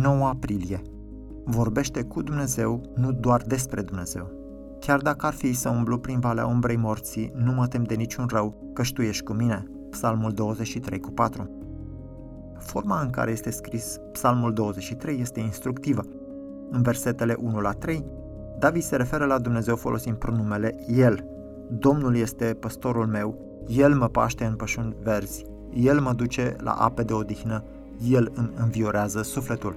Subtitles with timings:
[0.00, 0.82] 9 aprilie.
[1.44, 4.30] Vorbește cu Dumnezeu, nu doar despre Dumnezeu.
[4.80, 8.26] Chiar dacă ar fi să umblu prin valea umbrei morții, nu mă tem de niciun
[8.30, 9.64] rău, căci Tu ești cu mine.
[9.90, 11.50] Psalmul 23 cu 4.
[12.58, 16.02] Forma în care este scris Psalmul 23 este instructivă.
[16.70, 18.04] În versetele 1 la 3,
[18.58, 21.24] David se referă la Dumnezeu folosind pronumele El.
[21.70, 27.02] Domnul este păstorul meu, El mă paște în pășuni verzi, El mă duce la ape
[27.02, 27.64] de odihnă,
[28.10, 29.76] El îmi înviorează sufletul.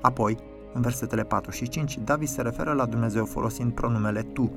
[0.00, 0.36] Apoi,
[0.74, 4.52] în versetele 4 și 5, David se referă la Dumnezeu folosind pronumele Tu.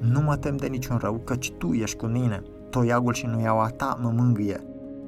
[0.00, 2.42] Nu mă tem de niciun rău, căci Tu ești cu mine.
[2.70, 4.60] Toiagul și nuiaua Ta mă mângâie.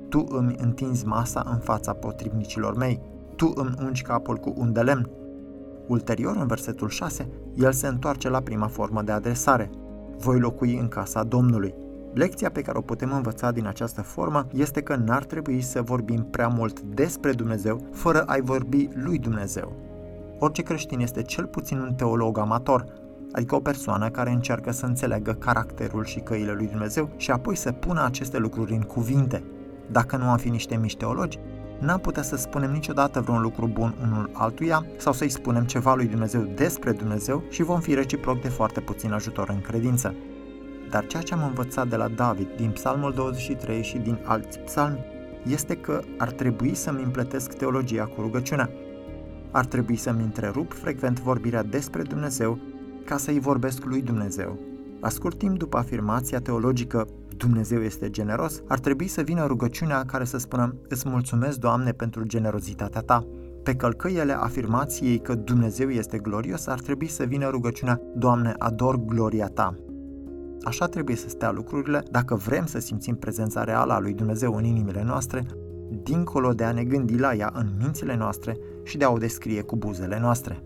[0.08, 3.00] Tu îmi întinzi masa în fața potrivnicilor mei.
[3.36, 5.10] Tu îmi ungi capul cu un de lemn.
[5.86, 9.70] Ulterior, în versetul 6, el se întoarce la prima formă de adresare.
[10.18, 11.74] Voi locui în casa Domnului.
[12.18, 16.26] Lecția pe care o putem învăța din această formă este că n-ar trebui să vorbim
[16.30, 19.72] prea mult despre Dumnezeu fără a-i vorbi lui Dumnezeu.
[20.38, 22.84] Orice creștin este cel puțin un teolog amator,
[23.32, 27.72] adică o persoană care încearcă să înțeleagă caracterul și căile lui Dumnezeu și apoi să
[27.72, 29.42] pună aceste lucruri în cuvinte.
[29.90, 31.38] Dacă nu am fi niște mici teologi,
[31.80, 36.06] n-am putea să spunem niciodată vreun lucru bun unul altuia sau să-i spunem ceva lui
[36.06, 40.14] Dumnezeu despre Dumnezeu și vom fi reciproc de foarte puțin ajutor în credință.
[40.90, 45.04] Dar ceea ce am învățat de la David din Psalmul 23 și din alți psalmi
[45.46, 48.70] este că ar trebui să-mi împletesc teologia cu rugăciunea.
[49.50, 52.58] Ar trebui să-mi întrerup frecvent vorbirea despre Dumnezeu
[53.04, 54.58] ca să-i vorbesc lui Dumnezeu.
[55.00, 60.24] La scurt timp după afirmația teologică Dumnezeu este generos, ar trebui să vină rugăciunea care
[60.24, 63.26] să spună Îți mulțumesc, Doamne, pentru generozitatea Ta.
[63.62, 69.46] Pe călcăiele afirmației că Dumnezeu este glorios, ar trebui să vină rugăciunea Doamne, ador gloria
[69.46, 69.74] Ta.
[70.68, 74.64] Așa trebuie să stea lucrurile dacă vrem să simțim prezența reală a lui Dumnezeu în
[74.64, 75.46] inimile noastre,
[76.02, 79.62] dincolo de a ne gândi la ea în mințile noastre și de a o descrie
[79.62, 80.62] cu buzele noastre.